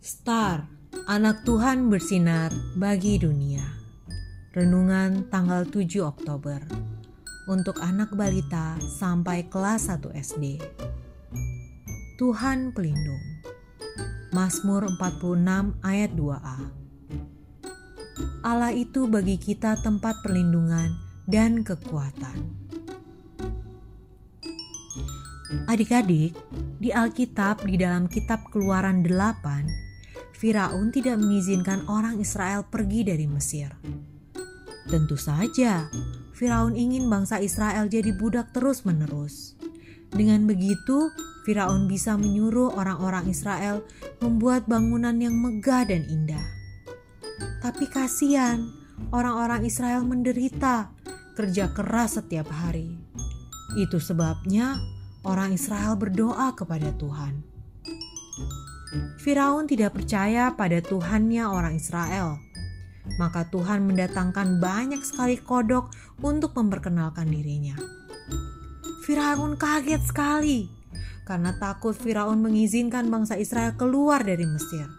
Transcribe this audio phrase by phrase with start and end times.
[0.00, 0.64] Star,
[1.12, 3.60] anak Tuhan bersinar bagi dunia.
[4.56, 6.56] Renungan tanggal 7 Oktober.
[7.44, 10.56] Untuk anak balita sampai kelas 1 SD.
[12.16, 13.20] Tuhan pelindung.
[14.32, 16.58] Mazmur 46 ayat 2a.
[18.40, 20.96] Allah itu bagi kita tempat perlindungan
[21.28, 22.56] dan kekuatan.
[25.68, 26.32] Adik-adik,
[26.80, 29.89] di Alkitab di dalam kitab Keluaran 8,
[30.36, 33.72] Firaun tidak mengizinkan orang Israel pergi dari Mesir.
[34.88, 35.86] Tentu saja,
[36.34, 39.54] Firaun ingin bangsa Israel jadi budak terus-menerus.
[40.10, 41.12] Dengan begitu,
[41.46, 43.86] Firaun bisa menyuruh orang-orang Israel
[44.18, 46.46] membuat bangunan yang megah dan indah.
[47.62, 48.66] Tapi kasihan,
[49.14, 50.92] orang-orang Israel menderita
[51.38, 52.98] kerja keras setiap hari.
[53.78, 54.76] Itu sebabnya
[55.22, 57.49] orang Israel berdoa kepada Tuhan.
[59.22, 62.42] Firaun tidak percaya pada Tuhannya orang Israel.
[63.18, 67.78] Maka Tuhan mendatangkan banyak sekali kodok untuk memperkenalkan dirinya.
[69.06, 70.80] Firaun kaget sekali
[71.30, 74.90] karena takut Firaun mengizinkan bangsa Israel keluar dari Mesir.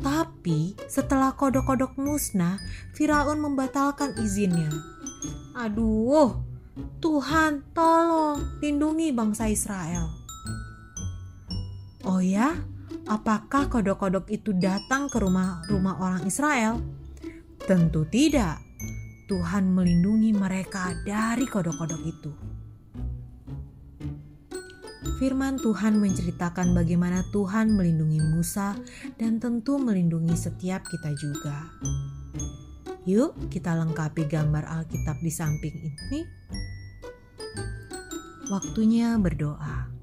[0.00, 2.56] Tapi setelah kodok-kodok musnah,
[2.96, 4.72] Firaun membatalkan izinnya.
[5.52, 6.40] Aduh,
[7.00, 10.23] Tuhan, tolong lindungi bangsa Israel.
[12.14, 12.54] Oh ya,
[13.10, 16.78] apakah kodok-kodok itu datang ke rumah-rumah orang Israel?
[17.58, 18.62] Tentu tidak.
[19.26, 22.30] Tuhan melindungi mereka dari kodok-kodok itu.
[25.18, 28.78] Firman Tuhan menceritakan bagaimana Tuhan melindungi Musa
[29.18, 31.66] dan tentu melindungi setiap kita juga.
[33.10, 36.22] Yuk, kita lengkapi gambar Alkitab di samping ini.
[38.54, 39.93] Waktunya berdoa.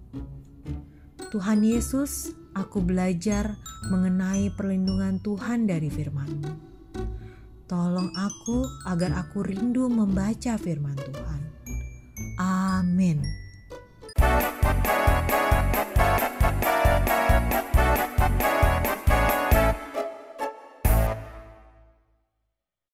[1.31, 3.55] Tuhan Yesus, aku belajar
[3.87, 6.51] mengenai perlindungan Tuhan dari firman-Mu.
[7.71, 11.41] Tolong aku agar aku rindu membaca firman Tuhan.
[12.35, 13.23] Amin.